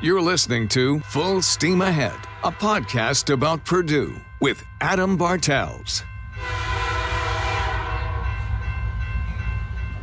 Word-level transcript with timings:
You're 0.00 0.22
listening 0.22 0.68
to 0.68 1.00
Full 1.00 1.42
Steam 1.42 1.80
Ahead, 1.82 2.14
a 2.44 2.52
podcast 2.52 3.32
about 3.32 3.64
Purdue 3.64 4.14
with 4.40 4.64
Adam 4.80 5.16
Bartels. 5.16 6.04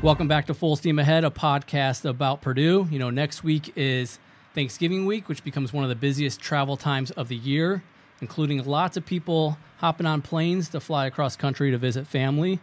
Welcome 0.01 0.27
back 0.27 0.47
to 0.47 0.53
Full 0.53 0.75
Steam 0.75 0.99
Ahead, 0.99 1.23
a 1.23 1.29
podcast 1.29 2.03
about 2.03 2.41
Purdue. 2.41 2.89
You 2.91 2.99
know, 2.99 3.09
next 3.09 3.45
week 3.45 3.71
is 3.77 4.19
Thanksgiving 4.53 5.05
week, 5.05 5.29
which 5.29 5.45
becomes 5.45 5.71
one 5.71 5.85
of 5.85 5.89
the 5.89 5.95
busiest 5.95 6.41
travel 6.41 6.75
times 6.75 7.11
of 7.11 7.29
the 7.29 7.37
year, 7.37 7.81
including 8.19 8.65
lots 8.65 8.97
of 8.97 9.05
people 9.05 9.57
hopping 9.77 10.05
on 10.05 10.21
planes 10.21 10.67
to 10.69 10.81
fly 10.81 11.05
across 11.05 11.37
country 11.37 11.71
to 11.71 11.77
visit 11.77 12.05
family. 12.05 12.59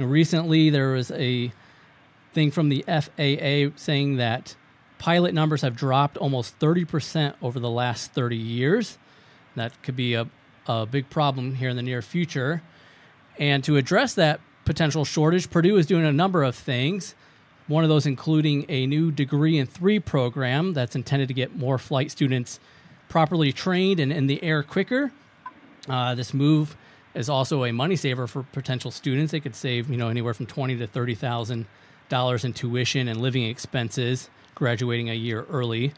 And 0.00 0.10
recently, 0.10 0.70
there 0.70 0.88
was 0.88 1.12
a 1.12 1.52
thing 2.32 2.50
from 2.50 2.70
the 2.70 2.84
FAA 2.88 3.76
saying 3.76 4.16
that 4.16 4.56
pilot 4.98 5.34
numbers 5.34 5.62
have 5.62 5.76
dropped 5.76 6.16
almost 6.16 6.58
30% 6.58 7.34
over 7.42 7.60
the 7.60 7.70
last 7.70 8.12
30 8.12 8.36
years. 8.36 8.98
That 9.54 9.80
could 9.82 9.96
be 9.96 10.14
a, 10.14 10.28
a 10.66 10.86
big 10.86 11.10
problem 11.10 11.54
here 11.54 11.68
in 11.68 11.76
the 11.76 11.82
near 11.82 12.02
future. 12.02 12.62
And 13.38 13.62
to 13.64 13.76
address 13.76 14.14
that 14.14 14.40
potential 14.64 15.04
shortage, 15.04 15.50
Purdue 15.50 15.76
is 15.76 15.86
doing 15.86 16.04
a 16.04 16.12
number 16.12 16.42
of 16.42 16.54
things. 16.54 17.14
One 17.66 17.82
of 17.84 17.90
those 17.90 18.06
including 18.06 18.64
a 18.68 18.86
new 18.86 19.10
degree 19.10 19.58
in 19.58 19.66
three 19.66 19.98
program 19.98 20.72
that's 20.72 20.94
intended 20.94 21.28
to 21.28 21.34
get 21.34 21.56
more 21.56 21.78
flight 21.78 22.10
students 22.10 22.60
properly 23.08 23.52
trained 23.52 24.00
and 24.00 24.12
in 24.12 24.26
the 24.26 24.42
air 24.42 24.62
quicker. 24.62 25.12
Uh, 25.88 26.14
this 26.14 26.34
move 26.34 26.76
is 27.14 27.28
also 27.28 27.64
a 27.64 27.72
money 27.72 27.96
saver 27.96 28.26
for 28.26 28.42
potential 28.44 28.90
students. 28.90 29.32
They 29.32 29.40
could 29.40 29.54
save, 29.54 29.88
you 29.90 29.96
know, 29.96 30.08
anywhere 30.08 30.34
from 30.34 30.46
twenty 30.46 30.76
to 30.76 30.86
thirty 30.86 31.14
thousand 31.14 31.66
dollars 32.08 32.44
in 32.44 32.52
tuition 32.52 33.08
and 33.08 33.20
living 33.20 33.44
expenses 33.44 34.30
graduating 34.54 35.10
a 35.10 35.14
year 35.14 35.46
early. 35.50 35.92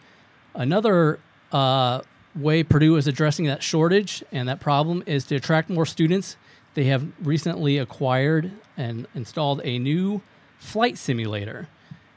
Another 0.55 1.21
uh, 1.53 2.03
way 2.34 2.62
Purdue 2.62 2.97
is 2.97 3.06
addressing 3.06 3.47
that 3.47 3.62
shortage 3.62 4.23
and 4.33 4.48
that 4.48 4.61
problem 4.61 5.03
is 5.06 5.25
to 5.27 5.37
attract 5.37 5.70
more 5.70 5.87
students. 5.87 6.37
They 6.75 6.84
have 6.84 7.06
recently 7.23 7.78
acquired 7.78 8.53
and 8.77 9.06
installed 9.15 9.61
a 9.65 9.78
new 9.78 10.20
flight 10.59 10.98
simulator. 10.98 11.69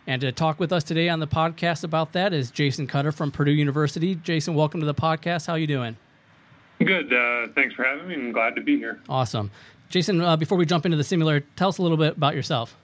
And 0.07 0.21
to 0.21 0.31
talk 0.31 0.59
with 0.59 0.73
us 0.73 0.83
today 0.83 1.09
on 1.09 1.19
the 1.19 1.27
podcast 1.27 1.83
about 1.83 2.13
that 2.13 2.33
is 2.33 2.51
Jason 2.51 2.87
Cutter 2.87 3.11
from 3.11 3.31
Purdue 3.31 3.51
University. 3.51 4.15
Jason, 4.15 4.55
welcome 4.55 4.79
to 4.79 4.85
the 4.85 4.95
podcast. 4.95 5.47
How 5.47 5.53
are 5.53 5.59
you 5.59 5.67
doing? 5.67 5.95
Good. 6.79 7.13
Uh, 7.13 7.47
thanks 7.53 7.75
for 7.75 7.83
having 7.83 8.07
me. 8.07 8.15
I'm 8.15 8.31
glad 8.31 8.55
to 8.55 8.61
be 8.61 8.77
here. 8.77 8.99
Awesome. 9.07 9.51
Jason, 9.89 10.21
uh, 10.21 10.35
before 10.35 10.57
we 10.57 10.65
jump 10.65 10.85
into 10.85 10.97
the 10.97 11.03
simulator, 11.03 11.45
tell 11.55 11.69
us 11.69 11.77
a 11.77 11.83
little 11.83 11.97
bit 11.97 12.17
about 12.17 12.33
yourself. 12.33 12.75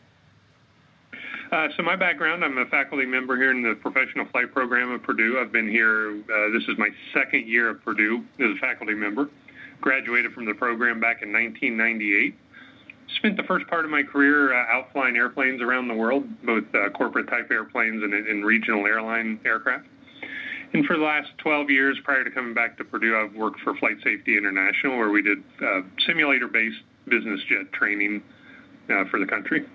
Uh, 1.51 1.69
so 1.77 1.83
my 1.83 1.95
background, 1.95 2.43
I'm 2.43 2.57
a 2.57 2.65
faculty 2.65 3.05
member 3.05 3.37
here 3.37 3.51
in 3.51 3.63
the 3.63 3.75
professional 3.75 4.25
flight 4.25 4.53
program 4.53 4.93
at 4.93 5.03
Purdue. 5.03 5.39
I've 5.39 5.51
been 5.51 5.69
here, 5.69 6.11
uh, 6.11 6.51
this 6.51 6.63
is 6.67 6.77
my 6.77 6.89
second 7.13 7.47
year 7.47 7.69
at 7.71 7.83
Purdue 7.85 8.23
as 8.39 8.51
a 8.51 8.59
faculty 8.59 8.93
member. 8.93 9.29
Graduated 9.79 10.33
from 10.33 10.45
the 10.45 10.53
program 10.53 10.99
back 10.99 11.21
in 11.21 11.31
1998. 11.31 12.35
Spent 13.15 13.37
the 13.37 13.43
first 13.43 13.65
part 13.67 13.85
of 13.85 13.91
my 13.91 14.03
career 14.03 14.53
uh, 14.53 14.75
out 14.75 14.91
flying 14.91 15.15
airplanes 15.15 15.61
around 15.61 15.87
the 15.87 15.93
world, 15.93 16.25
both 16.43 16.65
uh, 16.75 16.89
corporate 16.89 17.29
type 17.29 17.49
airplanes 17.49 18.03
and, 18.03 18.13
and 18.13 18.45
regional 18.45 18.85
airline 18.85 19.39
aircraft. 19.45 19.87
And 20.73 20.85
for 20.85 20.97
the 20.97 21.03
last 21.03 21.29
12 21.37 21.69
years 21.69 21.97
prior 22.03 22.25
to 22.25 22.31
coming 22.31 22.53
back 22.53 22.77
to 22.77 22.83
Purdue, 22.83 23.17
I've 23.17 23.33
worked 23.33 23.61
for 23.61 23.73
Flight 23.77 23.97
Safety 24.03 24.35
International, 24.37 24.97
where 24.97 25.09
we 25.09 25.21
did 25.21 25.41
uh, 25.65 25.81
simulator 26.05 26.49
based 26.49 26.81
business 27.07 27.39
jet 27.47 27.71
training 27.71 28.21
uh, 28.89 29.05
for 29.05 29.17
the 29.17 29.25
country. 29.25 29.65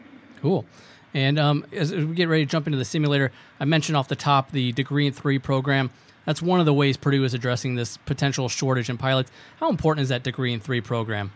Cool. 0.43 0.67
And 1.15 1.39
um, 1.39 1.67
as 1.73 1.93
we 1.93 2.15
get 2.15 2.29
ready 2.29 2.45
to 2.45 2.51
jump 2.51 2.67
into 2.67 2.79
the 2.79 2.85
simulator, 2.85 3.33
I 3.61 3.65
mentioned 3.65 3.97
off 3.97 4.09
the 4.09 4.17
top 4.17 4.51
the 4.51 4.73
Degree 4.73 5.07
in 5.07 5.13
Three 5.13 5.39
program. 5.39 5.91
That's 6.25 6.41
one 6.41 6.61
of 6.61 6.67
the 6.67 6.75
ways 6.75 6.97
Purdue 6.97 7.25
is 7.25 7.35
addressing 7.35 7.75
this 7.75 7.97
potential 7.97 8.49
shortage 8.49 8.89
in 8.89 8.97
pilots. 8.97 9.31
How 9.59 9.69
important 9.69 10.05
is 10.05 10.09
that 10.11 10.23
Degree 10.23 10.53
in 10.53 10.61
Three 10.61 10.81
program? 10.81 11.33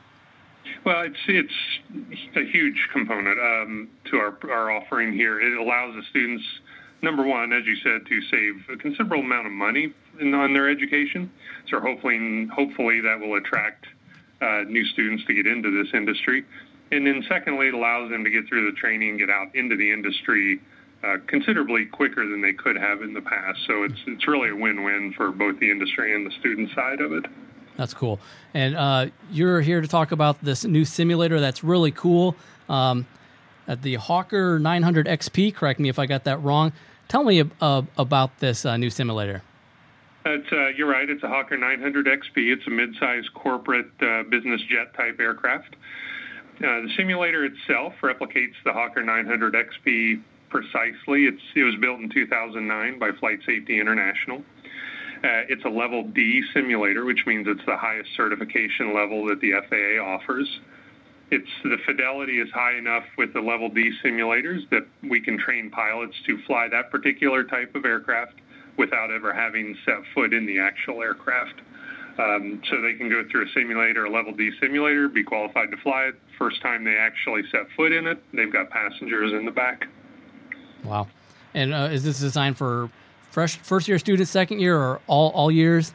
Well, 0.84 1.02
it's 1.02 1.18
it's 1.28 2.36
a 2.36 2.44
huge 2.44 2.88
component 2.92 3.38
um, 3.38 3.88
to 4.10 4.18
our 4.18 4.38
our 4.50 4.70
offering 4.70 5.12
here. 5.12 5.40
It 5.40 5.58
allows 5.58 5.94
the 5.94 6.02
students, 6.10 6.44
number 7.02 7.24
one, 7.24 7.52
as 7.52 7.66
you 7.66 7.76
said, 7.76 8.06
to 8.06 8.22
save 8.30 8.64
a 8.72 8.76
considerable 8.76 9.18
amount 9.18 9.46
of 9.46 9.52
money 9.52 9.92
in, 10.20 10.32
on 10.34 10.52
their 10.52 10.68
education. 10.68 11.30
So 11.68 11.80
hopefully, 11.80 12.46
hopefully 12.54 13.00
that 13.00 13.18
will 13.18 13.36
attract 13.36 13.86
uh, 14.40 14.62
new 14.68 14.84
students 14.84 15.24
to 15.26 15.34
get 15.34 15.46
into 15.46 15.70
this 15.82 15.92
industry. 15.92 16.44
And 16.92 17.06
then 17.06 17.24
secondly, 17.28 17.68
it 17.68 17.74
allows 17.74 18.10
them 18.10 18.24
to 18.24 18.30
get 18.30 18.46
through 18.48 18.70
the 18.70 18.76
training 18.76 19.10
and 19.10 19.18
get 19.18 19.30
out 19.30 19.54
into 19.54 19.76
the 19.76 19.92
industry 19.92 20.60
uh, 21.04 21.16
considerably 21.26 21.84
quicker 21.86 22.26
than 22.26 22.40
they 22.42 22.52
could 22.52 22.76
have 22.76 23.02
in 23.02 23.12
the 23.12 23.20
past. 23.20 23.58
So 23.66 23.82
it's 23.82 23.98
it's 24.06 24.26
really 24.26 24.50
a 24.50 24.56
win-win 24.56 25.12
for 25.16 25.30
both 25.30 25.58
the 25.58 25.70
industry 25.70 26.14
and 26.14 26.26
the 26.26 26.30
student 26.40 26.70
side 26.74 27.00
of 27.00 27.12
it. 27.12 27.26
That's 27.76 27.92
cool. 27.92 28.18
And 28.54 28.74
uh, 28.74 29.06
you're 29.30 29.60
here 29.60 29.80
to 29.80 29.88
talk 29.88 30.12
about 30.12 30.42
this 30.42 30.64
new 30.64 30.84
simulator 30.84 31.40
that's 31.40 31.62
really 31.62 31.92
cool. 31.92 32.34
Um, 32.68 33.06
at 33.68 33.82
the 33.82 33.94
Hawker 33.96 34.58
900 34.58 35.06
XP, 35.06 35.54
correct 35.54 35.80
me 35.80 35.88
if 35.88 35.98
I 35.98 36.06
got 36.06 36.24
that 36.24 36.42
wrong. 36.42 36.72
Tell 37.08 37.24
me 37.24 37.42
uh, 37.60 37.82
about 37.98 38.38
this 38.38 38.64
uh, 38.64 38.76
new 38.76 38.90
simulator. 38.90 39.42
It's, 40.24 40.50
uh, 40.50 40.68
you're 40.76 40.88
right. 40.88 41.08
It's 41.08 41.22
a 41.22 41.28
Hawker 41.28 41.56
900 41.56 42.06
XP. 42.06 42.52
It's 42.52 42.66
a 42.66 42.70
mid-sized 42.70 43.32
corporate 43.34 43.90
uh, 44.00 44.24
business 44.24 44.60
jet 44.62 44.94
type 44.96 45.20
aircraft. 45.20 45.76
Uh, 46.58 46.80
the 46.80 46.90
simulator 46.96 47.44
itself 47.44 47.92
replicates 48.02 48.54
the 48.64 48.72
Hawker 48.72 49.02
900 49.02 49.54
XP 49.54 50.22
precisely. 50.48 51.26
It's, 51.26 51.42
it 51.54 51.64
was 51.64 51.74
built 51.80 52.00
in 52.00 52.08
2009 52.08 52.98
by 52.98 53.10
Flight 53.20 53.40
Safety 53.44 53.78
International. 53.78 54.38
Uh, 55.18 55.44
it's 55.48 55.64
a 55.64 55.68
level 55.68 56.04
D 56.04 56.42
simulator, 56.54 57.04
which 57.04 57.24
means 57.26 57.46
it's 57.48 57.64
the 57.66 57.76
highest 57.76 58.08
certification 58.16 58.94
level 58.94 59.26
that 59.26 59.40
the 59.40 59.52
FAA 59.68 60.02
offers. 60.02 60.48
It's 61.30 61.48
the 61.64 61.76
fidelity 61.84 62.38
is 62.38 62.48
high 62.52 62.78
enough 62.78 63.04
with 63.18 63.34
the 63.34 63.40
level 63.40 63.68
D 63.68 63.90
simulators 64.02 64.68
that 64.70 64.86
we 65.02 65.20
can 65.20 65.38
train 65.38 65.70
pilots 65.70 66.14
to 66.26 66.38
fly 66.46 66.68
that 66.68 66.90
particular 66.90 67.44
type 67.44 67.74
of 67.74 67.84
aircraft 67.84 68.34
without 68.78 69.10
ever 69.10 69.32
having 69.32 69.76
set 69.84 69.96
foot 70.14 70.32
in 70.32 70.46
the 70.46 70.58
actual 70.58 71.02
aircraft. 71.02 71.60
Um, 72.18 72.62
so 72.70 72.80
they 72.80 72.94
can 72.94 73.10
go 73.10 73.24
through 73.30 73.44
a 73.46 73.48
simulator, 73.52 74.06
a 74.06 74.10
level 74.10 74.32
D 74.32 74.50
simulator, 74.60 75.08
be 75.08 75.22
qualified 75.22 75.70
to 75.70 75.76
fly 75.76 76.04
it. 76.04 76.14
First 76.38 76.62
time 76.62 76.82
they 76.82 76.96
actually 76.96 77.42
set 77.50 77.66
foot 77.76 77.92
in 77.92 78.06
it, 78.06 78.22
they've 78.32 78.52
got 78.52 78.70
passengers 78.70 79.32
in 79.32 79.44
the 79.44 79.50
back. 79.50 79.86
Wow. 80.82 81.08
And 81.52 81.74
uh, 81.74 81.88
is 81.92 82.04
this 82.04 82.20
designed 82.20 82.56
for 82.56 82.90
fresh 83.30 83.58
first 83.58 83.86
year 83.86 83.98
students, 83.98 84.30
second 84.30 84.60
year, 84.60 84.78
or 84.78 85.00
all, 85.06 85.30
all 85.30 85.50
years? 85.50 85.92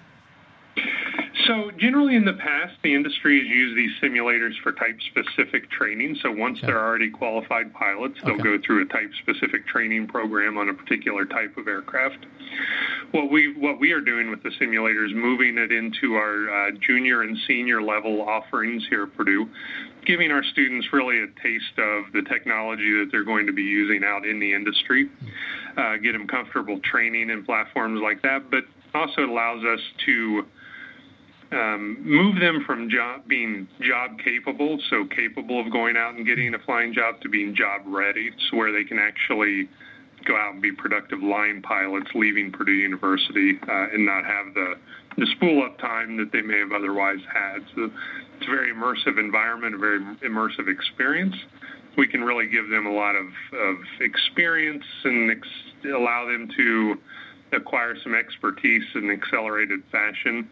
So 1.51 1.69
generally 1.77 2.15
in 2.15 2.23
the 2.23 2.35
past, 2.35 2.75
the 2.81 2.95
industry 2.95 3.39
has 3.39 3.45
used 3.45 3.75
these 3.75 3.91
simulators 4.01 4.53
for 4.63 4.71
type-specific 4.71 5.69
training. 5.69 6.15
So 6.21 6.31
once 6.31 6.59
okay. 6.59 6.67
they're 6.67 6.79
already 6.79 7.09
qualified 7.09 7.73
pilots, 7.73 8.17
they'll 8.23 8.35
okay. 8.35 8.43
go 8.43 8.57
through 8.65 8.83
a 8.83 8.85
type-specific 8.85 9.67
training 9.67 10.07
program 10.07 10.57
on 10.57 10.69
a 10.69 10.73
particular 10.73 11.25
type 11.25 11.57
of 11.57 11.67
aircraft. 11.67 12.25
What 13.11 13.29
we 13.29 13.53
what 13.57 13.81
we 13.81 13.91
are 13.91 13.99
doing 13.99 14.29
with 14.29 14.43
the 14.43 14.51
simulator 14.59 15.03
is 15.03 15.11
moving 15.13 15.57
it 15.57 15.73
into 15.73 16.13
our 16.13 16.69
uh, 16.69 16.71
junior 16.87 17.23
and 17.23 17.37
senior 17.45 17.81
level 17.81 18.21
offerings 18.21 18.87
here 18.89 19.03
at 19.03 19.17
Purdue, 19.17 19.49
giving 20.05 20.31
our 20.31 20.45
students 20.45 20.87
really 20.93 21.19
a 21.21 21.27
taste 21.43 21.77
of 21.77 22.13
the 22.13 22.21
technology 22.29 22.93
that 22.99 23.09
they're 23.11 23.25
going 23.25 23.45
to 23.47 23.53
be 23.53 23.63
using 23.63 24.05
out 24.05 24.25
in 24.25 24.39
the 24.39 24.53
industry, 24.53 25.09
uh, 25.75 25.97
get 25.97 26.13
them 26.13 26.27
comfortable 26.27 26.79
training 26.79 27.29
in 27.29 27.43
platforms 27.43 27.99
like 28.01 28.21
that, 28.21 28.49
but 28.49 28.63
also 28.93 29.25
allows 29.25 29.65
us 29.65 29.81
to 30.05 30.45
um, 31.51 31.97
move 31.99 32.39
them 32.39 32.63
from 32.65 32.89
job 32.89 33.27
being 33.27 33.67
job 33.81 34.17
capable, 34.23 34.79
so 34.89 35.05
capable 35.05 35.59
of 35.59 35.71
going 35.71 35.97
out 35.97 36.15
and 36.15 36.25
getting 36.25 36.53
a 36.53 36.59
flying 36.59 36.93
job, 36.93 37.19
to 37.21 37.29
being 37.29 37.55
job 37.55 37.81
ready, 37.85 38.31
so 38.49 38.57
where 38.57 38.71
they 38.71 38.83
can 38.83 38.99
actually 38.99 39.67
go 40.25 40.35
out 40.37 40.53
and 40.53 40.61
be 40.61 40.71
productive 40.71 41.21
line 41.21 41.61
pilots 41.61 42.07
leaving 42.13 42.51
Purdue 42.51 42.73
University 42.73 43.59
uh, 43.67 43.87
and 43.93 44.05
not 44.05 44.23
have 44.23 44.53
the 44.53 44.75
the 45.17 45.27
spool 45.35 45.61
up 45.63 45.77
time 45.79 46.15
that 46.17 46.31
they 46.31 46.41
may 46.41 46.57
have 46.57 46.71
otherwise 46.71 47.19
had. 47.31 47.59
So 47.75 47.91
it's 48.37 48.47
a 48.47 48.49
very 48.49 48.73
immersive 48.73 49.19
environment, 49.19 49.75
a 49.75 49.77
very 49.77 49.99
immersive 50.23 50.71
experience. 50.71 51.35
We 51.97 52.07
can 52.07 52.23
really 52.23 52.47
give 52.47 52.69
them 52.69 52.85
a 52.85 52.91
lot 52.93 53.17
of, 53.17 53.25
of 53.25 53.75
experience 53.99 54.85
and 55.03 55.31
ex- 55.31 55.93
allow 55.93 56.27
them 56.31 56.47
to 56.55 56.95
acquire 57.51 57.95
some 58.01 58.15
expertise 58.15 58.83
in 58.95 59.09
an 59.09 59.11
accelerated 59.11 59.81
fashion 59.91 60.47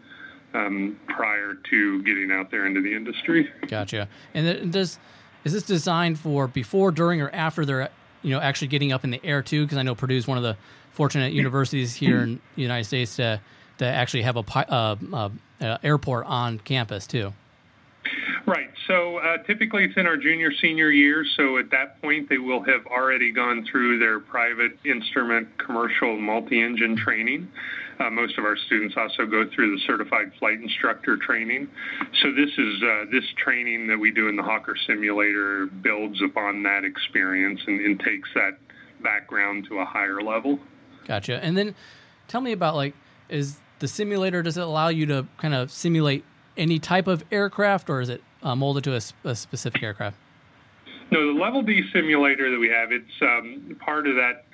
um, 0.54 0.98
prior 1.08 1.54
to 1.54 2.02
getting 2.02 2.30
out 2.30 2.50
there 2.50 2.66
into 2.66 2.80
the 2.80 2.94
industry. 2.94 3.50
Gotcha. 3.68 4.08
And 4.34 4.72
does 4.72 4.98
is 5.44 5.52
this 5.52 5.62
designed 5.62 6.18
for 6.18 6.48
before, 6.48 6.90
during, 6.90 7.20
or 7.20 7.30
after 7.30 7.64
they're 7.64 7.88
you 8.22 8.30
know 8.30 8.40
actually 8.40 8.68
getting 8.68 8.92
up 8.92 9.04
in 9.04 9.10
the 9.10 9.24
air 9.24 9.42
too? 9.42 9.64
Because 9.64 9.78
I 9.78 9.82
know 9.82 9.94
Purdue 9.94 10.16
is 10.16 10.26
one 10.26 10.36
of 10.36 10.42
the 10.42 10.56
fortunate 10.92 11.32
universities 11.32 11.94
here 11.94 12.22
in 12.22 12.40
the 12.56 12.62
United 12.62 12.84
States 12.84 13.16
to 13.16 13.40
to 13.78 13.86
actually 13.86 14.22
have 14.22 14.36
a 14.36 14.44
uh, 14.70 14.96
uh, 15.12 15.28
uh, 15.60 15.78
airport 15.82 16.26
on 16.26 16.58
campus 16.58 17.06
too. 17.06 17.32
Right. 18.46 18.70
So 18.86 19.18
uh, 19.18 19.38
typically 19.44 19.84
it's 19.84 19.96
in 19.96 20.06
our 20.06 20.16
junior 20.16 20.50
senior 20.60 20.90
years. 20.90 21.32
So 21.36 21.58
at 21.58 21.70
that 21.70 22.00
point, 22.02 22.28
they 22.28 22.38
will 22.38 22.62
have 22.64 22.86
already 22.86 23.32
gone 23.32 23.66
through 23.70 23.98
their 23.98 24.18
private 24.18 24.72
instrument 24.84 25.48
commercial 25.58 26.18
multi 26.18 26.60
engine 26.60 26.96
training. 26.96 27.48
Uh, 28.00 28.08
most 28.08 28.38
of 28.38 28.44
our 28.44 28.56
students 28.56 28.94
also 28.96 29.26
go 29.26 29.44
through 29.54 29.76
the 29.76 29.82
certified 29.86 30.32
flight 30.38 30.58
instructor 30.60 31.18
training. 31.18 31.68
So 32.22 32.32
this 32.32 32.48
is 32.56 32.82
uh, 32.82 33.04
this 33.12 33.24
training 33.36 33.88
that 33.88 33.98
we 33.98 34.10
do 34.10 34.28
in 34.28 34.36
the 34.36 34.42
Hawker 34.42 34.74
simulator 34.86 35.66
builds 35.66 36.22
upon 36.22 36.62
that 36.62 36.84
experience 36.84 37.60
and, 37.66 37.78
and 37.80 38.00
takes 38.00 38.28
that 38.34 38.52
background 39.02 39.66
to 39.68 39.80
a 39.80 39.84
higher 39.84 40.22
level. 40.22 40.58
Gotcha. 41.06 41.44
And 41.44 41.58
then 41.58 41.74
tell 42.26 42.40
me 42.40 42.52
about 42.52 42.74
like 42.74 42.94
is 43.28 43.58
the 43.80 43.88
simulator 43.88 44.42
does 44.42 44.56
it 44.56 44.62
allow 44.62 44.88
you 44.88 45.04
to 45.06 45.26
kind 45.36 45.54
of 45.54 45.70
simulate 45.70 46.24
any 46.56 46.78
type 46.78 47.06
of 47.06 47.24
aircraft 47.30 47.90
or 47.90 48.00
is 48.00 48.08
it 48.08 48.22
uh, 48.42 48.56
molded 48.56 48.84
to 48.84 48.94
a, 48.94 49.28
a, 49.28 49.34
specific 49.34 49.82
aircraft? 49.82 50.16
No, 51.10 51.34
the 51.34 51.40
level 51.40 51.62
D 51.62 51.82
simulator 51.92 52.50
that 52.50 52.58
we 52.58 52.68
have, 52.68 52.92
it's 52.92 53.10
um, 53.22 53.76
part 53.84 54.06
of 54.06 54.14
that 54.14 54.44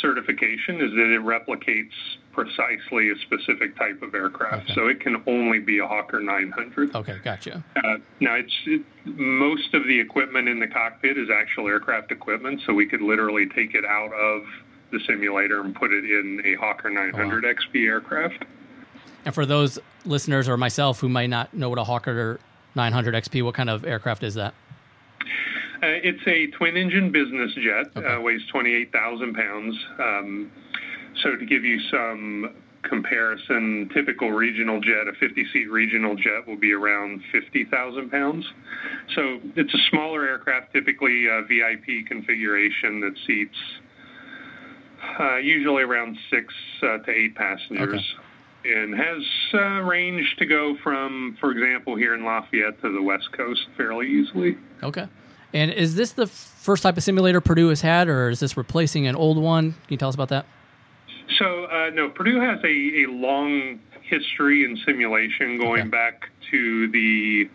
certification 0.00 0.76
is 0.76 0.90
that 0.90 1.14
it 1.14 1.20
replicates 1.20 1.90
precisely 2.32 3.10
a 3.10 3.16
specific 3.22 3.76
type 3.76 4.02
of 4.02 4.14
aircraft. 4.14 4.64
Okay. 4.64 4.74
So 4.74 4.88
it 4.88 5.00
can 5.00 5.22
only 5.26 5.58
be 5.58 5.78
a 5.78 5.86
Hawker 5.86 6.20
900. 6.20 6.94
Okay, 6.94 7.18
gotcha. 7.22 7.64
Uh, 7.76 7.96
now, 8.20 8.34
it's 8.34 8.52
it, 8.66 8.82
most 9.04 9.74
of 9.74 9.86
the 9.86 9.98
equipment 9.98 10.48
in 10.48 10.58
the 10.58 10.66
cockpit 10.66 11.18
is 11.18 11.28
actual 11.30 11.68
aircraft 11.68 12.10
equipment, 12.10 12.60
so 12.66 12.72
we 12.72 12.86
could 12.86 13.02
literally 13.02 13.46
take 13.54 13.74
it 13.74 13.84
out 13.84 14.12
of 14.12 14.42
the 14.90 15.00
simulator 15.06 15.60
and 15.60 15.74
put 15.74 15.92
it 15.92 16.04
in 16.04 16.42
a 16.44 16.54
Hawker 16.54 16.90
900 16.90 17.44
oh, 17.44 17.48
wow. 17.48 17.54
XP 17.54 17.86
aircraft. 17.86 18.44
And 19.24 19.34
for 19.34 19.46
those 19.46 19.78
listeners 20.04 20.48
or 20.48 20.56
myself 20.56 21.00
who 21.00 21.08
might 21.08 21.30
not 21.30 21.54
know 21.54 21.68
what 21.68 21.78
a 21.78 21.84
Hawker 21.84 22.40
900 22.74 23.14
XP, 23.14 23.44
what 23.44 23.54
kind 23.54 23.70
of 23.70 23.84
aircraft 23.84 24.22
is 24.22 24.34
that? 24.34 24.54
Uh, 25.82 25.98
it's 26.04 26.22
a 26.26 26.46
twin 26.56 26.76
engine 26.76 27.10
business 27.10 27.52
jet, 27.54 27.86
okay. 27.96 28.06
uh, 28.06 28.20
weighs 28.20 28.42
28,000 28.52 29.34
pounds. 29.34 29.76
Um, 29.98 30.52
so 31.22 31.36
to 31.36 31.46
give 31.46 31.64
you 31.64 31.80
some 31.90 32.54
comparison, 32.82 33.88
typical 33.94 34.30
regional 34.32 34.80
jet, 34.80 35.06
a 35.08 35.12
50 35.18 35.46
seat 35.52 35.70
regional 35.70 36.16
jet 36.16 36.46
will 36.46 36.56
be 36.56 36.72
around 36.72 37.22
50,000 37.30 38.10
pounds. 38.10 38.44
So 39.14 39.40
it's 39.54 39.72
a 39.72 39.78
smaller 39.90 40.26
aircraft, 40.26 40.72
typically 40.72 41.26
a 41.26 41.42
VIP 41.42 42.06
configuration 42.06 43.00
that 43.00 43.14
seats 43.26 43.56
uh, 45.18 45.36
usually 45.36 45.82
around 45.82 46.16
six 46.30 46.52
uh, 46.82 46.98
to 46.98 47.10
eight 47.10 47.34
passengers. 47.34 47.94
Okay 47.94 48.22
and 48.64 48.94
has 48.94 49.22
uh, 49.54 49.58
range 49.80 50.36
to 50.38 50.46
go 50.46 50.76
from, 50.82 51.36
for 51.40 51.50
example, 51.50 51.96
here 51.96 52.14
in 52.14 52.24
Lafayette 52.24 52.80
to 52.82 52.92
the 52.92 53.02
West 53.02 53.32
Coast 53.32 53.66
fairly 53.76 54.08
easily. 54.08 54.56
Okay. 54.82 55.08
And 55.52 55.70
is 55.70 55.96
this 55.96 56.12
the 56.12 56.26
first 56.26 56.82
type 56.82 56.96
of 56.96 57.02
simulator 57.02 57.40
Purdue 57.40 57.68
has 57.68 57.80
had, 57.80 58.08
or 58.08 58.30
is 58.30 58.40
this 58.40 58.56
replacing 58.56 59.06
an 59.06 59.16
old 59.16 59.36
one? 59.36 59.72
Can 59.72 59.80
you 59.88 59.96
tell 59.96 60.08
us 60.08 60.14
about 60.14 60.28
that? 60.28 60.46
So, 61.42 61.64
uh, 61.64 61.90
no, 61.92 62.08
Purdue 62.08 62.40
has 62.40 62.60
a, 62.62 63.02
a, 63.02 63.06
long 63.10 63.80
history 64.02 64.64
in 64.64 64.78
simulation 64.86 65.58
going 65.58 65.80
okay. 65.80 65.88
back 65.88 66.30
to 66.52 66.88
the 66.92 67.50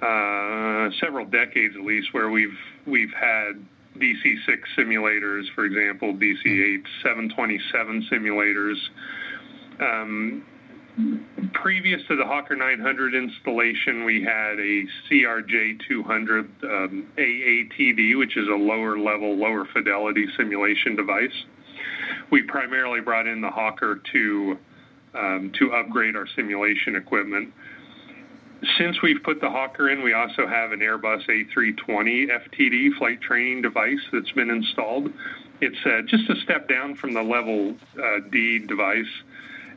uh, 0.00 0.88
several 1.04 1.26
decades 1.26 1.74
at 1.78 1.84
least, 1.84 2.14
where 2.14 2.30
we've 2.30 2.56
we've 2.86 3.12
had 3.12 3.62
DC-6 3.98 4.56
simulators, 4.78 5.42
for 5.54 5.66
example, 5.66 6.14
DC-8 6.14 6.82
727 7.02 8.08
simulators. 8.10 8.76
Um, 9.80 10.46
previous 11.52 12.00
to 12.08 12.16
the 12.16 12.24
Hawker 12.24 12.56
900 12.56 13.14
installation, 13.14 14.04
we 14.04 14.22
had 14.22 14.58
a 14.58 14.84
CRJ 15.10 15.80
200 15.86 16.50
um, 16.62 17.06
AATD, 17.18 18.18
which 18.18 18.38
is 18.38 18.48
a 18.48 18.56
lower 18.56 18.98
level, 18.98 19.36
lower 19.36 19.66
fidelity 19.74 20.26
simulation 20.38 20.96
device. 20.96 21.44
We 22.34 22.42
primarily 22.42 23.00
brought 23.00 23.28
in 23.28 23.40
the 23.40 23.48
Hawker 23.48 24.00
to 24.12 24.58
um, 25.14 25.52
to 25.56 25.72
upgrade 25.72 26.16
our 26.16 26.26
simulation 26.34 26.96
equipment. 26.96 27.54
Since 28.76 29.00
we've 29.02 29.22
put 29.22 29.40
the 29.40 29.48
Hawker 29.48 29.88
in, 29.88 30.02
we 30.02 30.14
also 30.14 30.44
have 30.44 30.72
an 30.72 30.80
Airbus 30.80 31.28
A320 31.28 32.26
FTD 32.26 32.98
flight 32.98 33.20
training 33.20 33.62
device 33.62 34.00
that's 34.12 34.32
been 34.32 34.50
installed. 34.50 35.12
It's 35.60 35.78
uh, 35.86 36.02
just 36.08 36.28
a 36.28 36.34
step 36.42 36.68
down 36.68 36.96
from 36.96 37.14
the 37.14 37.22
level 37.22 37.76
uh, 37.96 38.28
D 38.32 38.58
device 38.58 39.06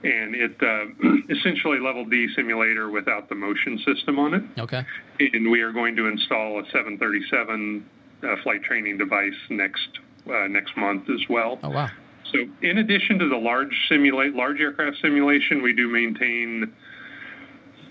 and 0.04 0.34
it 0.34 0.56
uh, 0.60 0.86
essentially 1.30 1.78
level 1.78 2.06
D 2.06 2.28
simulator 2.36 2.90
without 2.90 3.30
the 3.30 3.36
motion 3.36 3.78
system 3.86 4.18
on 4.18 4.34
it. 4.34 4.44
Okay. 4.58 4.84
And 5.20 5.52
we 5.52 5.62
are 5.62 5.72
going 5.72 5.96
to 5.96 6.08
install 6.08 6.60
a 6.60 6.66
737 6.72 7.86
uh, 8.24 8.36
flight 8.42 8.64
training 8.64 8.98
device 8.98 9.38
next 9.52 10.00
uh, 10.28 10.48
next 10.48 10.76
month 10.76 11.08
as 11.12 11.22
well. 11.30 11.60
Oh 11.62 11.70
wow! 11.70 11.92
So 12.32 12.40
in 12.62 12.78
addition 12.80 13.20
to 13.20 13.30
the 13.30 13.38
large 13.38 13.74
simulate 13.90 14.34
large 14.34 14.60
aircraft 14.60 14.98
simulation, 15.02 15.62
we 15.62 15.74
do 15.74 15.88
maintain. 15.88 16.74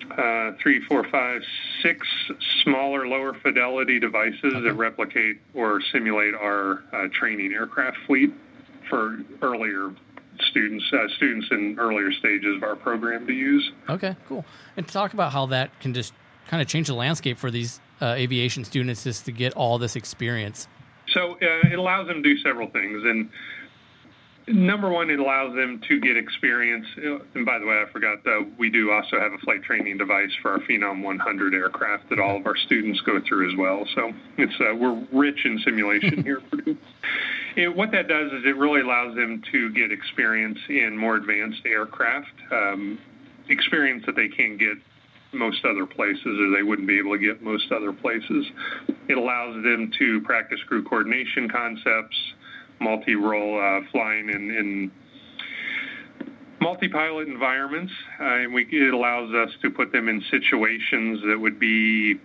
Uh, 0.08 0.52
three, 0.62 0.80
four, 0.86 1.04
five, 1.10 1.42
six 1.82 2.06
smaller, 2.62 3.08
lower 3.08 3.34
fidelity 3.42 3.98
devices 3.98 4.38
okay. 4.44 4.60
that 4.60 4.72
replicate 4.74 5.36
or 5.52 5.80
simulate 5.92 6.32
our 6.32 6.84
uh, 6.92 7.08
training 7.12 7.52
aircraft 7.52 7.96
fleet 8.06 8.32
for 8.88 9.18
earlier 9.42 9.90
students 10.50 10.84
uh, 10.92 11.08
students 11.16 11.48
in 11.50 11.76
earlier 11.78 12.12
stages 12.12 12.56
of 12.56 12.62
our 12.62 12.76
program 12.76 13.26
to 13.26 13.32
use. 13.32 13.70
Okay, 13.88 14.16
cool. 14.28 14.44
And 14.76 14.86
talk 14.86 15.12
about 15.12 15.32
how 15.32 15.46
that 15.46 15.78
can 15.80 15.94
just 15.94 16.12
kind 16.48 16.62
of 16.62 16.68
change 16.68 16.86
the 16.88 16.94
landscape 16.94 17.38
for 17.38 17.50
these 17.50 17.80
uh, 18.00 18.14
aviation 18.16 18.64
students 18.64 19.04
just 19.04 19.24
to 19.24 19.32
get 19.32 19.54
all 19.54 19.78
this 19.78 19.96
experience. 19.96 20.68
So 21.08 21.32
uh, 21.32 21.68
it 21.72 21.78
allows 21.78 22.08
them 22.08 22.22
to 22.22 22.34
do 22.34 22.38
several 22.42 22.68
things, 22.70 23.02
and 23.04 23.30
number 24.48 24.90
one, 24.90 25.10
it 25.10 25.18
allows 25.18 25.54
them 25.54 25.80
to 25.88 26.00
get 26.00 26.16
experience. 26.16 26.86
And 27.34 27.44
by 27.44 27.58
the 27.58 27.66
way, 27.66 27.82
I 27.86 27.90
forgot 27.92 28.22
that 28.24 28.52
we 28.58 28.70
do 28.70 28.90
also 28.90 29.18
have 29.18 29.32
a 29.32 29.38
flight 29.38 29.62
training 29.62 29.98
device 29.98 30.30
for 30.42 30.52
our 30.52 30.58
Phenom 30.60 31.02
100 31.02 31.54
aircraft 31.54 32.08
that 32.10 32.20
all 32.20 32.36
of 32.36 32.46
our 32.46 32.56
students 32.56 33.00
go 33.00 33.20
through 33.26 33.50
as 33.50 33.58
well. 33.58 33.86
So 33.94 34.12
it's 34.38 34.54
uh, 34.60 34.74
we're 34.74 35.06
rich 35.12 35.44
in 35.44 35.58
simulation 35.64 36.22
here 36.22 36.38
at 36.38 36.50
Purdue. 36.50 36.76
It, 37.56 37.74
what 37.74 37.90
that 37.92 38.06
does 38.06 38.30
is 38.32 38.42
it 38.44 38.56
really 38.56 38.82
allows 38.82 39.16
them 39.16 39.42
to 39.50 39.72
get 39.72 39.90
experience 39.90 40.58
in 40.68 40.96
more 40.96 41.16
advanced 41.16 41.62
aircraft, 41.64 42.34
um, 42.52 42.98
experience 43.48 44.04
that 44.06 44.14
they 44.14 44.28
can't 44.28 44.58
get 44.58 44.76
most 45.32 45.64
other 45.64 45.86
places 45.86 46.24
or 46.24 46.50
they 46.54 46.62
wouldn't 46.62 46.86
be 46.86 46.98
able 46.98 47.12
to 47.12 47.18
get 47.18 47.42
most 47.42 47.72
other 47.72 47.92
places. 47.92 48.46
It 49.08 49.16
allows 49.16 49.54
them 49.62 49.90
to 49.98 50.20
practice 50.22 50.60
crew 50.66 50.84
coordination 50.84 51.48
concepts, 51.48 52.16
multi-role 52.80 53.58
uh, 53.58 53.80
flying 53.90 54.28
in, 54.28 54.50
in 54.50 54.90
multi-pilot 56.60 57.28
environments, 57.28 57.92
uh, 58.20 58.24
and 58.24 58.54
we, 58.54 58.66
it 58.70 58.92
allows 58.92 59.32
us 59.34 59.50
to 59.62 59.70
put 59.70 59.92
them 59.92 60.08
in 60.08 60.22
situations 60.30 61.20
that 61.26 61.38
would 61.38 61.58
be 61.58 62.16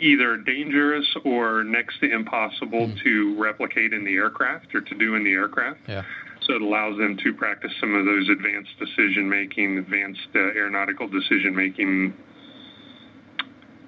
either 0.00 0.36
dangerous 0.36 1.06
or 1.24 1.62
next 1.62 2.00
to 2.00 2.10
impossible 2.12 2.88
mm. 2.88 3.02
to 3.04 3.40
replicate 3.40 3.92
in 3.92 4.04
the 4.04 4.14
aircraft 4.14 4.74
or 4.74 4.80
to 4.80 4.94
do 4.96 5.14
in 5.14 5.24
the 5.24 5.32
aircraft. 5.32 5.80
Yeah. 5.86 6.02
So 6.46 6.54
it 6.54 6.62
allows 6.62 6.98
them 6.98 7.16
to 7.22 7.32
practice 7.34 7.70
some 7.80 7.94
of 7.94 8.04
those 8.04 8.28
advanced 8.28 8.72
decision 8.78 9.28
making, 9.28 9.78
advanced 9.78 10.28
uh, 10.34 10.38
aeronautical 10.38 11.06
decision 11.06 11.54
making 11.54 12.14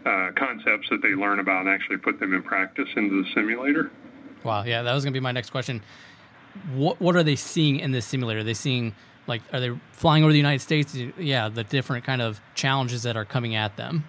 uh, 0.07 0.31
concepts 0.37 0.87
that 0.91 1.03
they 1.03 1.17
learn 1.17 1.41
about 1.41 1.67
and 1.67 1.71
actually 1.71 1.97
put 1.97 2.21
them 2.21 2.33
in 2.33 2.43
practice 2.43 2.89
into 2.97 3.23
the 3.23 3.29
simulator. 3.35 3.91
Wow, 4.45 4.65
yeah, 4.65 4.83
that 4.83 4.93
was 4.93 5.05
going 5.05 5.13
to 5.13 5.19
be 5.19 5.23
my 5.23 5.33
next 5.33 5.51
question. 5.51 5.83
What 6.75 7.01
what 7.01 7.17
are 7.17 7.23
they 7.25 7.37
seeing 7.37 7.81
in 7.81 7.91
this 7.91 8.05
simulator? 8.05 8.41
Are 8.41 8.45
they 8.45 8.55
seeing 8.55 8.95
like 9.27 9.43
are 9.53 9.61
they 9.61 9.73
flying 9.93 10.23
over 10.23 10.33
the 10.33 10.39
United 10.39 10.61
States? 10.61 10.97
Yeah, 11.19 11.49
the 11.49 11.65
different 11.65 12.05
kind 12.05 12.23
of 12.23 12.41
challenges 12.55 13.03
that 13.03 13.17
are 13.17 13.25
coming 13.25 13.57
at 13.57 13.77
them. 13.77 14.05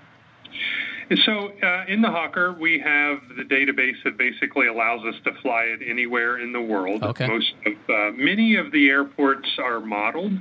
So 1.23 1.51
uh, 1.61 1.85
in 1.87 2.01
the 2.01 2.09
Hawker, 2.09 2.53
we 2.53 2.79
have 2.79 3.19
the 3.37 3.43
database 3.43 4.01
that 4.03 4.17
basically 4.17 4.67
allows 4.67 5.05
us 5.05 5.13
to 5.25 5.33
fly 5.41 5.63
it 5.63 5.81
anywhere 5.87 6.39
in 6.39 6.51
the 6.51 6.61
world. 6.61 7.03
Okay. 7.03 7.27
Most 7.27 7.53
of, 7.65 7.73
uh, 7.89 8.11
many 8.15 8.55
of 8.55 8.71
the 8.71 8.89
airports 8.89 9.47
are 9.59 9.79
modeled, 9.79 10.33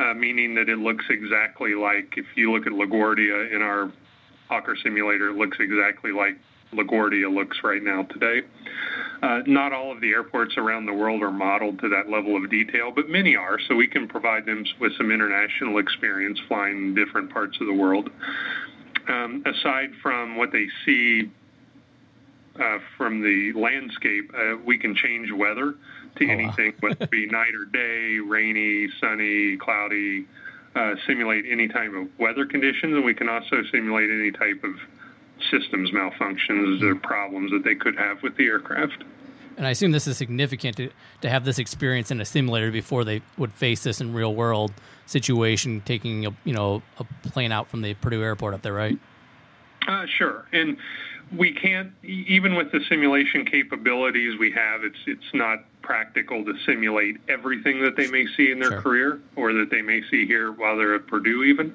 uh, 0.00 0.14
meaning 0.14 0.56
that 0.56 0.68
it 0.68 0.78
looks 0.78 1.04
exactly 1.08 1.74
like 1.74 2.14
if 2.16 2.26
you 2.34 2.52
look 2.52 2.66
at 2.66 2.72
LaGuardia 2.72 3.54
in 3.54 3.62
our 3.62 3.92
Hawker 4.48 4.76
simulator, 4.82 5.28
it 5.30 5.36
looks 5.36 5.58
exactly 5.60 6.10
like 6.10 6.36
LaGuardia 6.72 7.32
looks 7.32 7.58
right 7.62 7.82
now 7.82 8.02
today. 8.02 8.42
Uh, 9.20 9.40
not 9.46 9.72
all 9.72 9.90
of 9.90 10.00
the 10.00 10.10
airports 10.10 10.54
around 10.56 10.86
the 10.86 10.92
world 10.92 11.22
are 11.22 11.32
modeled 11.32 11.80
to 11.80 11.88
that 11.88 12.08
level 12.08 12.36
of 12.36 12.48
detail, 12.50 12.92
but 12.94 13.08
many 13.08 13.34
are, 13.34 13.58
so 13.66 13.74
we 13.74 13.88
can 13.88 14.06
provide 14.06 14.46
them 14.46 14.64
with 14.80 14.92
some 14.96 15.10
international 15.10 15.78
experience 15.78 16.38
flying 16.46 16.76
in 16.76 16.94
different 16.94 17.28
parts 17.32 17.58
of 17.60 17.66
the 17.66 17.74
world 17.74 18.08
um, 19.08 19.42
aside 19.46 19.90
from 20.02 20.36
what 20.36 20.52
they 20.52 20.66
see 20.84 21.30
uh, 22.60 22.78
from 22.96 23.22
the 23.22 23.52
landscape, 23.58 24.30
uh, 24.34 24.56
we 24.64 24.78
can 24.78 24.94
change 24.94 25.30
weather 25.32 25.74
to 26.16 26.26
oh, 26.26 26.30
anything, 26.30 26.72
wow. 26.82 26.90
whether 26.90 27.04
it 27.04 27.10
be 27.10 27.26
night 27.30 27.54
or 27.54 27.64
day, 27.64 28.18
rainy, 28.18 28.88
sunny, 29.00 29.56
cloudy, 29.56 30.26
uh, 30.74 30.94
simulate 31.06 31.44
any 31.50 31.68
type 31.68 31.92
of 31.94 32.08
weather 32.18 32.46
conditions, 32.46 32.94
and 32.94 33.04
we 33.04 33.14
can 33.14 33.28
also 33.28 33.62
simulate 33.72 34.10
any 34.10 34.30
type 34.32 34.62
of 34.64 34.72
systems 35.50 35.90
malfunctions 35.90 36.82
or 36.82 36.94
problems 36.94 37.50
that 37.52 37.64
they 37.64 37.74
could 37.74 37.96
have 37.96 38.22
with 38.22 38.36
the 38.36 38.46
aircraft. 38.46 39.04
And 39.56 39.66
I 39.66 39.70
assume 39.70 39.90
this 39.90 40.06
is 40.06 40.16
significant 40.16 40.76
to, 40.76 40.90
to 41.20 41.28
have 41.28 41.44
this 41.44 41.58
experience 41.58 42.12
in 42.12 42.20
a 42.20 42.24
simulator 42.24 42.70
before 42.70 43.02
they 43.02 43.22
would 43.36 43.52
face 43.52 43.82
this 43.82 44.00
in 44.00 44.14
real 44.14 44.34
world 44.34 44.72
situation, 45.06 45.82
taking 45.84 46.26
a 46.26 46.30
you 46.44 46.54
know 46.54 46.82
a 46.98 47.04
plane 47.28 47.50
out 47.50 47.68
from 47.68 47.82
the 47.82 47.94
Purdue 47.94 48.22
airport 48.22 48.54
up 48.54 48.62
there, 48.62 48.72
right? 48.72 48.98
Uh, 49.88 50.06
sure, 50.06 50.46
and 50.52 50.76
we 51.36 51.52
can't 51.52 51.92
even 52.04 52.54
with 52.54 52.70
the 52.70 52.80
simulation 52.88 53.44
capabilities 53.44 54.38
we 54.38 54.52
have. 54.52 54.84
It's 54.84 54.98
it's 55.06 55.34
not 55.34 55.64
practical 55.82 56.44
to 56.44 56.54
simulate 56.64 57.16
everything 57.28 57.82
that 57.82 57.96
they 57.96 58.08
may 58.08 58.26
see 58.36 58.52
in 58.52 58.60
their 58.60 58.70
sure. 58.70 58.82
career 58.82 59.20
or 59.36 59.52
that 59.54 59.70
they 59.70 59.82
may 59.82 60.02
see 60.10 60.26
here 60.26 60.52
while 60.52 60.76
they're 60.76 60.94
at 60.94 61.06
Purdue, 61.06 61.42
even. 61.44 61.74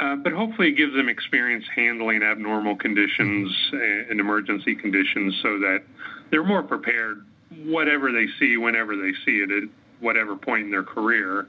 Uh, 0.00 0.16
but 0.16 0.32
hopefully, 0.32 0.68
it 0.68 0.76
gives 0.76 0.94
them 0.94 1.08
experience 1.08 1.64
handling 1.74 2.22
abnormal 2.22 2.76
conditions 2.76 3.52
and 3.72 4.20
emergency 4.20 4.74
conditions, 4.74 5.34
so 5.42 5.58
that 5.58 5.82
they're 6.30 6.44
more 6.44 6.62
prepared. 6.62 7.24
Whatever 7.64 8.10
they 8.10 8.26
see, 8.38 8.56
whenever 8.56 8.96
they 8.96 9.12
see 9.24 9.38
it, 9.38 9.50
at 9.50 9.68
whatever 10.00 10.36
point 10.36 10.64
in 10.64 10.70
their 10.70 10.82
career, 10.82 11.46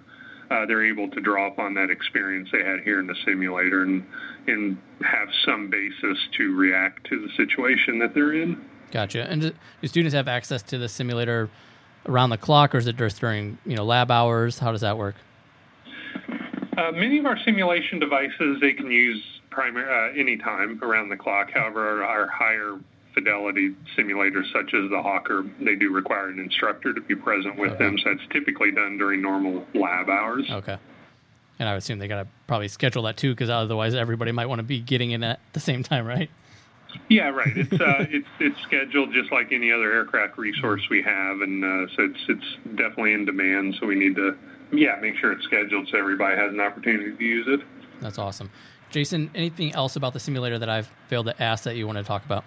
uh, 0.52 0.66
they're 0.66 0.86
able 0.86 1.10
to 1.10 1.22
draw 1.22 1.48
upon 1.48 1.74
that 1.74 1.90
experience 1.90 2.50
they 2.52 2.64
had 2.64 2.82
here 2.82 3.00
in 3.00 3.08
the 3.08 3.16
simulator 3.26 3.84
and 3.84 4.06
and 4.48 4.78
have 5.02 5.28
some 5.44 5.70
basis 5.70 6.18
to 6.38 6.56
react 6.56 7.08
to 7.08 7.20
the 7.20 7.30
situation 7.36 7.98
that 8.00 8.14
they're 8.14 8.34
in. 8.34 8.64
Gotcha. 8.92 9.24
And 9.30 9.42
do 9.42 9.88
students 9.88 10.14
have 10.14 10.28
access 10.28 10.62
to 10.64 10.78
the 10.78 10.88
simulator 10.88 11.50
around 12.06 12.30
the 12.30 12.38
clock, 12.38 12.76
or 12.76 12.78
is 12.78 12.88
it 12.88 12.98
just 12.98 13.20
during 13.20 13.58
you 13.66 13.76
know 13.76 13.84
lab 13.84 14.12
hours? 14.12 14.60
How 14.60 14.72
does 14.72 14.82
that 14.82 14.98
work? 14.98 15.16
Uh, 16.78 16.92
many 16.92 17.20
of 17.20 17.26
our 17.26 17.38
simulation 17.46 18.00
devices 18.00 18.60
they 18.62 18.74
can 18.74 18.92
use 18.92 19.24
primary 19.50 19.88
uh, 19.88 20.20
anytime 20.20 20.82
around 20.84 21.10
the 21.10 21.16
clock. 21.18 21.50
However, 21.54 22.04
our, 22.04 22.04
our 22.04 22.28
higher 22.28 22.80
fidelity 23.14 23.74
simulators 23.98 24.52
such 24.52 24.74
as 24.74 24.90
the 24.90 25.02
Hawker, 25.02 25.46
they 25.62 25.76
do 25.76 25.92
require 25.92 26.28
an 26.28 26.40
instructor 26.40 26.94
to 26.94 27.02
be 27.02 27.16
present 27.16 27.58
with 27.58 27.72
okay. 27.72 27.84
them. 27.84 27.98
So 27.98 28.14
that's 28.14 28.28
typically 28.32 28.72
done 28.72 28.98
during 28.98 29.22
normal 29.22 29.66
lab 29.74 30.10
hours. 30.10 30.46
Okay. 30.50 30.78
And 31.58 31.70
I 31.70 31.72
would 31.72 31.78
assume 31.78 32.00
they 32.00 32.10
got 32.10 32.24
to 32.24 32.28
probably 32.48 32.68
schedule 32.68 33.04
that 33.04 33.16
too, 33.16 33.32
because 33.32 33.50
otherwise 33.50 33.96
everybody 33.96 34.34
might 34.34 34.48
want 34.48 34.60
to 34.60 34.64
be 34.64 34.82
getting 34.82 35.12
in 35.12 35.24
at 35.24 35.40
the 35.54 35.62
same 35.62 35.84
time, 35.84 36.06
right? 36.06 36.30
Yeah, 37.10 37.30
right. 37.30 37.56
It's 37.56 37.74
uh, 37.74 38.06
it's 38.10 38.28
it's 38.40 38.62
scheduled 38.64 39.14
just 39.14 39.32
like 39.32 39.52
any 39.52 39.72
other 39.72 39.92
aircraft 39.92 40.38
resource 40.38 40.82
we 40.90 41.02
have, 41.02 41.42
and 41.42 41.64
uh, 41.64 41.88
so 41.96 42.04
it's 42.04 42.20
it's 42.30 42.76
definitely 42.76 43.14
in 43.14 43.26
demand. 43.26 43.76
So 43.80 43.88
we 43.88 43.96
need 43.96 44.16
to 44.16 44.38
yeah 44.72 44.96
make 45.02 45.16
sure 45.18 45.32
it's 45.32 45.44
scheduled 45.46 45.88
so 45.92 45.98
everybody 45.98 46.36
has 46.38 46.52
an 46.52 46.60
opportunity 46.60 47.16
to 47.16 47.24
use 47.24 47.46
it. 47.48 47.60
That's 48.02 48.18
awesome, 48.18 48.50
Jason. 48.90 49.32
Anything 49.36 49.74
else 49.74 49.96
about 49.96 50.14
the 50.14 50.20
simulator 50.20 50.60
that 50.60 50.70
I've 50.70 50.90
failed 51.08 51.28
to 51.28 51.44
ask 51.44 51.64
that 51.64 51.76
you 51.76 51.86
want 51.86 51.98
to 51.98 52.04
talk 52.04 52.26
about? 52.26 52.44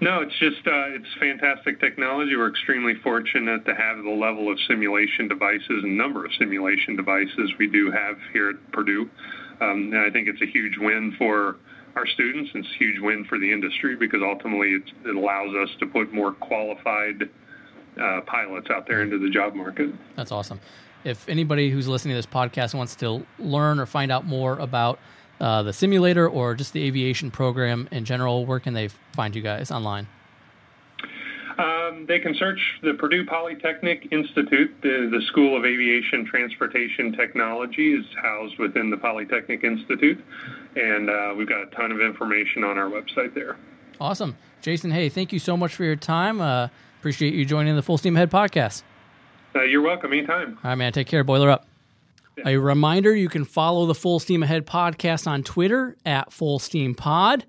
No, 0.00 0.20
it's 0.20 0.36
just 0.38 0.66
uh, 0.66 0.90
it's 0.94 1.06
fantastic 1.20 1.80
technology. 1.80 2.36
We're 2.36 2.50
extremely 2.50 2.94
fortunate 3.02 3.64
to 3.64 3.74
have 3.74 4.02
the 4.02 4.10
level 4.10 4.50
of 4.50 4.58
simulation 4.66 5.28
devices 5.28 5.84
and 5.84 5.96
number 5.96 6.24
of 6.24 6.32
simulation 6.38 6.96
devices 6.96 7.52
we 7.58 7.68
do 7.68 7.90
have 7.90 8.16
here 8.32 8.50
at 8.50 8.72
Purdue. 8.72 9.08
Um, 9.60 9.92
and 9.92 9.98
I 9.98 10.10
think 10.10 10.28
it's 10.28 10.42
a 10.42 10.46
huge 10.46 10.76
win 10.78 11.14
for 11.16 11.56
our 11.94 12.06
students. 12.06 12.50
It's 12.54 12.66
a 12.66 12.78
huge 12.78 13.00
win 13.00 13.24
for 13.28 13.38
the 13.38 13.52
industry 13.52 13.94
because 13.94 14.20
ultimately 14.22 14.72
it 15.04 15.16
allows 15.16 15.54
us 15.54 15.68
to 15.78 15.86
put 15.86 16.12
more 16.12 16.32
qualified 16.32 17.30
uh, 18.00 18.20
pilots 18.26 18.68
out 18.70 18.88
there 18.88 19.02
into 19.02 19.18
the 19.18 19.30
job 19.30 19.54
market. 19.54 19.90
That's 20.16 20.32
awesome. 20.32 20.60
If 21.04 21.28
anybody 21.28 21.70
who's 21.70 21.86
listening 21.86 22.12
to 22.12 22.18
this 22.18 22.26
podcast 22.26 22.74
wants 22.74 22.96
to 22.96 23.24
learn 23.38 23.78
or 23.78 23.86
find 23.86 24.10
out 24.10 24.24
more 24.24 24.58
about 24.58 24.98
uh, 25.40 25.62
the 25.62 25.72
simulator 25.72 26.28
or 26.28 26.54
just 26.54 26.72
the 26.72 26.82
aviation 26.84 27.30
program 27.30 27.88
in 27.90 28.04
general, 28.04 28.46
where 28.46 28.60
can 28.60 28.74
they 28.74 28.88
find 28.88 29.36
you 29.36 29.42
guys 29.42 29.70
online? 29.70 30.06
Um, 31.58 32.06
they 32.08 32.18
can 32.18 32.34
search 32.34 32.58
the 32.82 32.94
Purdue 32.94 33.24
Polytechnic 33.26 34.08
Institute. 34.10 34.74
The, 34.82 35.08
the 35.10 35.22
School 35.28 35.56
of 35.56 35.64
Aviation 35.64 36.24
Transportation 36.24 37.12
Technology 37.12 37.92
is 37.94 38.04
housed 38.20 38.58
within 38.58 38.90
the 38.90 38.96
Polytechnic 38.96 39.62
Institute, 39.62 40.22
and 40.74 41.08
uh, 41.08 41.34
we've 41.36 41.48
got 41.48 41.62
a 41.62 41.66
ton 41.66 41.92
of 41.92 42.00
information 42.00 42.64
on 42.64 42.76
our 42.76 42.90
website 42.90 43.34
there. 43.34 43.56
Awesome. 44.00 44.36
Jason, 44.62 44.90
hey, 44.90 45.08
thank 45.08 45.32
you 45.32 45.38
so 45.38 45.56
much 45.56 45.74
for 45.74 45.84
your 45.84 45.96
time. 45.96 46.40
Uh, 46.40 46.68
appreciate 46.98 47.34
you 47.34 47.44
joining 47.44 47.76
the 47.76 47.82
Full 47.82 47.98
Steam 47.98 48.16
Ahead 48.16 48.30
podcast. 48.30 48.82
Uh, 49.54 49.62
you're 49.62 49.82
welcome. 49.82 50.12
Anytime. 50.12 50.58
All 50.62 50.70
right, 50.70 50.74
man. 50.74 50.92
Take 50.92 51.06
care. 51.06 51.24
Boiler 51.24 51.50
up. 51.50 51.66
Yeah. 52.36 52.48
A 52.48 52.56
reminder 52.56 53.14
you 53.14 53.28
can 53.28 53.44
follow 53.44 53.86
the 53.86 53.94
Full 53.94 54.18
Steam 54.18 54.42
Ahead 54.42 54.66
podcast 54.66 55.26
on 55.26 55.42
Twitter 55.44 55.96
at 56.04 56.32
Full 56.32 56.58
Steam 56.58 56.94
Pod. 56.94 57.44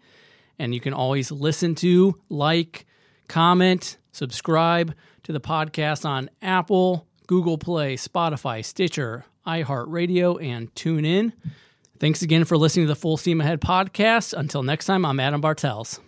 And 0.59 0.74
you 0.74 0.79
can 0.79 0.93
always 0.93 1.31
listen 1.31 1.75
to, 1.75 2.19
like, 2.29 2.85
comment, 3.27 3.97
subscribe 4.12 4.93
to 5.24 5.33
the 5.33 5.41
podcast 5.41 6.05
on 6.05 6.29
Apple, 6.41 7.07
Google 7.27 7.57
Play, 7.57 7.95
Spotify, 7.95 8.63
Stitcher, 8.63 9.25
iHeartRadio, 9.47 10.41
and 10.41 10.74
TuneIn. 10.75 11.33
Thanks 12.00 12.21
again 12.21 12.45
for 12.45 12.57
listening 12.57 12.85
to 12.85 12.93
the 12.93 13.00
Full 13.00 13.17
Steam 13.17 13.41
Ahead 13.41 13.59
podcast. 13.62 14.38
Until 14.38 14.63
next 14.63 14.85
time, 14.85 15.03
I'm 15.05 15.19
Adam 15.19 15.41
Bartels. 15.41 16.00